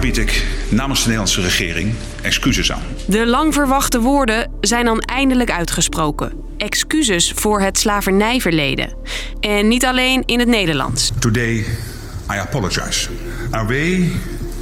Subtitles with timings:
[0.00, 2.82] Daarvoor bied ik namens de Nederlandse regering excuses aan.
[3.06, 6.32] De lang verwachte woorden zijn dan eindelijk uitgesproken.
[6.56, 8.94] Excuses voor het slavernijverleden.
[9.40, 11.10] En niet alleen in het Nederlands.
[11.18, 11.54] Today
[12.30, 13.08] I apologize.
[13.50, 14.10] Awe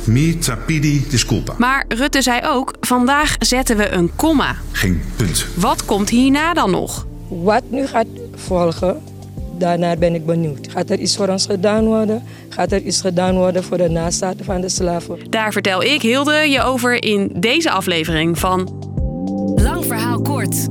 [0.05, 1.55] mi tapidi disculpa.
[1.59, 4.57] Maar Rutte zei ook: vandaag zetten we een komma.
[4.73, 5.47] Geen punt.
[5.55, 7.07] Wat komt hierna dan nog?
[7.29, 9.03] Wat nu gaat volgen,
[9.59, 10.69] daarnaar ben ik benieuwd.
[10.71, 12.23] Gaat er iets voor ons gedaan worden?
[12.49, 15.31] Gaat er iets gedaan worden voor de nastaten van de slaven?
[15.31, 18.85] Daar vertel ik Hilde je over in deze aflevering van
[19.55, 20.69] Lang verhaal kort.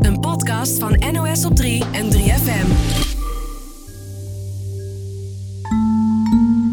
[0.00, 2.98] Een podcast van NOS op 3 en 3FM.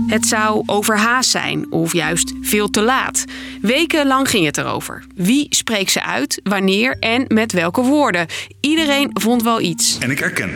[0.08, 3.26] Het zou overhaast zijn of juist veel te laat.
[3.62, 5.04] Wekenlang ging het erover.
[5.16, 8.26] Wie spreekt ze uit, wanneer en met welke woorden?
[8.60, 9.98] Iedereen vond wel iets.
[9.98, 10.52] En ik erken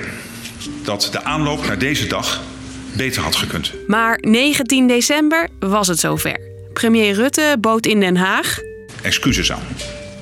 [0.84, 2.42] dat de aanloop naar deze dag
[2.96, 3.74] beter had gekund.
[3.88, 6.40] Maar 19 december was het zover.
[6.74, 8.60] Premier Rutte bood in Den Haag
[9.02, 9.64] Excuses aan.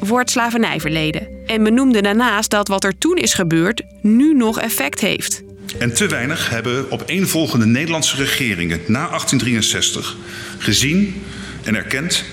[0.01, 1.27] voor het slavernijverleden.
[1.45, 5.43] En benoemde daarnaast dat wat er toen is gebeurd nu nog effect heeft.
[5.77, 10.15] En te weinig hebben opeenvolgende Nederlandse regeringen na 1863
[10.57, 11.23] gezien
[11.63, 12.23] en erkend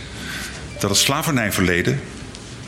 [0.80, 2.00] dat het slavernijverleden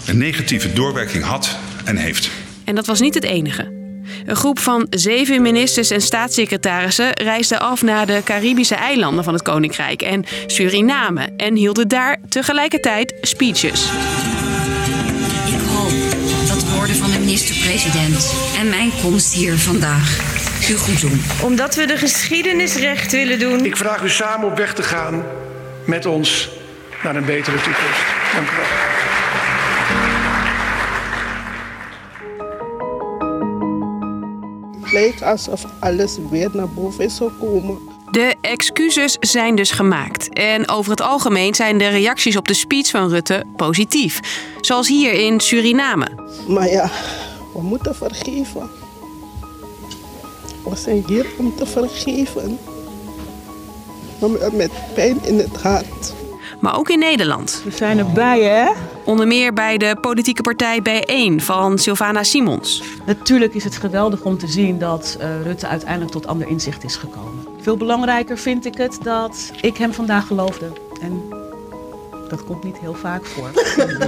[0.06, 2.30] een negatieve doorwerking had en heeft.
[2.64, 3.77] En dat was niet het enige.
[4.26, 9.42] Een groep van zeven ministers en staatssecretarissen reisde af naar de Caribische eilanden van het
[9.42, 13.84] Koninkrijk en Suriname en hielden daar tegelijkertijd speeches.
[15.46, 15.92] Ik hoop
[16.48, 20.36] dat woorden van de minister-president en mijn komst hier vandaag
[20.70, 21.22] u goed doen.
[21.42, 23.64] Omdat we de geschiedenis recht willen doen.
[23.64, 25.24] Ik vraag u samen op weg te gaan
[25.84, 26.48] met ons
[27.02, 28.00] naar een betere toekomst.
[28.34, 29.07] Dank u wel.
[34.92, 37.78] Lijkt alsof alles weer naar boven is gekomen.
[38.10, 40.28] De excuses zijn dus gemaakt.
[40.32, 44.20] En over het algemeen zijn de reacties op de speech van Rutte positief.
[44.60, 46.06] Zoals hier in Suriname.
[46.46, 46.90] Maar ja,
[47.54, 48.70] we moeten vergeven.
[50.64, 52.58] We zijn hier om te vergeven.
[54.52, 56.12] Met pijn in het hart.
[56.60, 57.62] Maar ook in Nederland.
[57.64, 58.70] We zijn erbij, hè?
[59.08, 62.82] Onder meer bij de politieke partij B1 van Sylvana Simons.
[63.06, 66.96] Natuurlijk is het geweldig om te zien dat eh, Rutte uiteindelijk tot ander inzicht is
[66.96, 67.46] gekomen.
[67.60, 70.72] Veel belangrijker vind ik het dat ik hem vandaag geloofde.
[71.00, 71.22] En
[72.28, 73.50] dat komt niet heel vaak voor.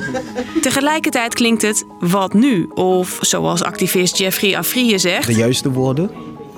[0.62, 2.70] Tegelijkertijd klinkt het wat nu?
[2.74, 5.26] Of zoals activist Jeffrey Afrije zegt.
[5.26, 6.10] De juiste woorden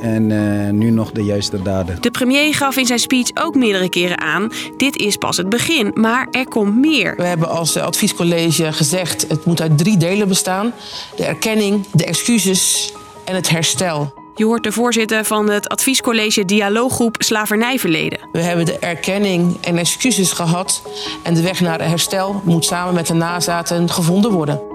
[0.03, 1.97] en eh, nu nog de juiste daden.
[2.01, 5.91] De premier gaf in zijn speech ook meerdere keren aan: dit is pas het begin,
[5.95, 7.17] maar er komt meer.
[7.17, 10.73] We hebben als adviescollege gezegd: het moet uit drie delen bestaan:
[11.17, 12.93] de erkenning, de excuses
[13.25, 14.21] en het herstel.
[14.35, 18.19] Je hoort de voorzitter van het adviescollege Dialooggroep Slavernijverleden.
[18.33, 20.83] We hebben de erkenning en excuses gehad
[21.23, 24.72] en de weg naar herstel moet samen met de nazaten gevonden worden.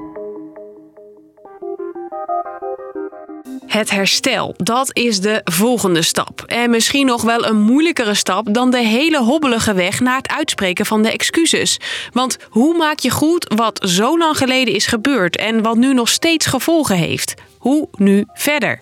[3.78, 6.44] Het herstel, dat is de volgende stap.
[6.48, 10.86] En misschien nog wel een moeilijkere stap dan de hele hobbelige weg naar het uitspreken
[10.86, 11.80] van de excuses.
[12.12, 16.10] Want hoe maak je goed wat zo lang geleden is gebeurd en wat nu nog
[16.10, 17.34] steeds gevolgen heeft?
[17.58, 18.82] Hoe nu verder?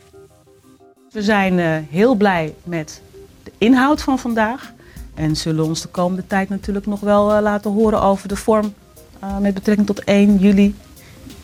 [1.12, 3.02] We zijn eh, heel blij met
[3.44, 4.74] de inhoud van vandaag.
[5.14, 8.74] En zullen ons de komende tijd natuurlijk nog wel eh, laten horen over de vorm
[9.20, 10.76] eh, met betrekking tot 1 juli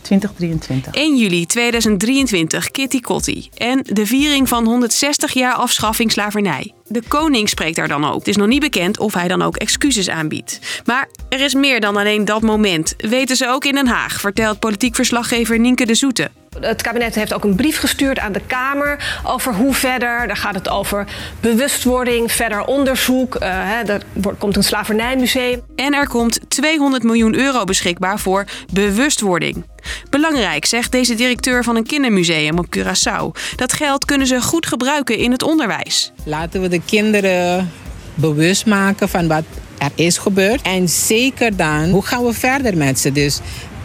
[0.01, 0.93] 2023.
[0.93, 3.49] 1 juli 2023, Kitty Kotti.
[3.57, 6.73] En de viering van 160 jaar afschaffing slavernij.
[6.87, 8.19] De koning spreekt daar dan ook.
[8.19, 10.59] Het is nog niet bekend of hij dan ook excuses aanbiedt.
[10.85, 12.93] Maar er is meer dan alleen dat moment.
[12.97, 16.31] Weten ze ook in Den Haag, vertelt politiek verslaggever Nienke de Zoete.
[16.59, 20.27] Het kabinet heeft ook een brief gestuurd aan de Kamer over hoe verder.
[20.27, 21.07] Daar gaat het over
[21.39, 23.35] bewustwording, verder onderzoek.
[23.35, 25.61] Uh, hè, er wordt, komt een slavernijmuseum.
[25.75, 29.65] En er komt 200 miljoen euro beschikbaar voor bewustwording.
[30.09, 33.55] Belangrijk, zegt deze directeur van een kindermuseum op Curaçao.
[33.55, 36.11] Dat geld kunnen ze goed gebruiken in het onderwijs.
[36.23, 37.71] Laten we de kinderen
[38.13, 39.43] bewust maken van wat
[39.77, 40.61] er is gebeurd.
[40.61, 43.11] En zeker dan, hoe gaan we verder met ze?
[43.11, 43.39] Dus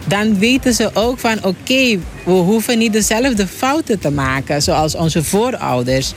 [0.05, 5.23] dan weten ze ook van oké, we hoeven niet dezelfde fouten te maken zoals onze
[5.23, 6.13] voorouders.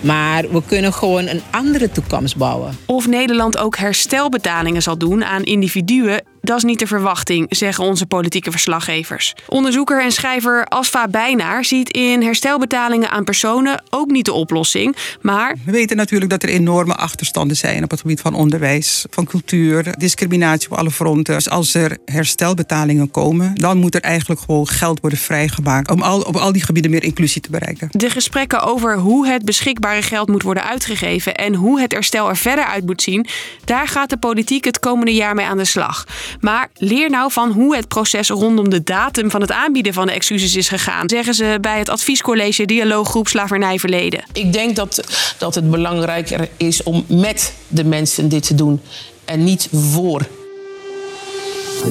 [0.00, 2.78] Maar we kunnen gewoon een andere toekomst bouwen.
[2.86, 8.06] Of Nederland ook herstelbetalingen zal doen aan individuen dat is niet de verwachting, zeggen onze
[8.06, 9.34] politieke verslaggevers.
[9.48, 14.96] Onderzoeker en schrijver Asfa Bijnaar ziet in herstelbetalingen aan personen ook niet de oplossing.
[15.20, 19.26] Maar we weten natuurlijk dat er enorme achterstanden zijn op het gebied van onderwijs, van
[19.26, 21.34] cultuur, discriminatie op alle fronten.
[21.34, 25.53] Dus als er herstelbetalingen komen, dan moet er eigenlijk gewoon geld worden vrijgemaakt
[25.90, 27.88] om al, op al die gebieden meer inclusie te bereiken.
[27.90, 32.36] De gesprekken over hoe het beschikbare geld moet worden uitgegeven en hoe het herstel er
[32.36, 33.26] verder uit moet zien,
[33.64, 36.06] daar gaat de politiek het komende jaar mee aan de slag.
[36.40, 40.12] Maar leer nou van hoe het proces rondom de datum van het aanbieden van de
[40.12, 44.24] excuses is gegaan, zeggen ze bij het adviescollege Dialooggroep Slavernijverleden.
[44.32, 45.04] Ik denk dat,
[45.38, 48.80] dat het belangrijker is om met de mensen dit te doen
[49.24, 50.26] en niet voor.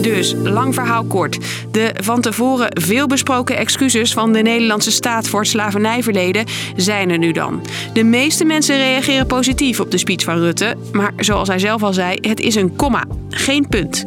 [0.02, 1.38] Dus, lang verhaal kort.
[1.72, 6.46] De van tevoren veel besproken excuses van de Nederlandse staat voor het slavernijverleden
[6.76, 7.62] zijn er nu dan.
[7.94, 10.76] De meeste mensen reageren positief op de speech van Rutte.
[10.92, 14.04] Maar zoals hij zelf al zei, het is een komma, geen punt.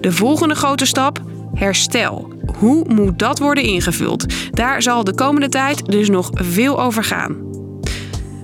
[0.00, 1.20] De volgende grote stap:
[1.54, 2.32] herstel.
[2.58, 4.26] Hoe moet dat worden ingevuld?
[4.50, 7.36] Daar zal de komende tijd dus nog veel over gaan.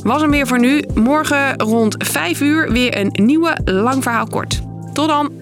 [0.02, 0.84] Was er meer voor nu.
[0.94, 4.62] Morgen rond 5 uur weer een nieuwe lang verhaal kort.
[4.92, 5.41] Tot dan!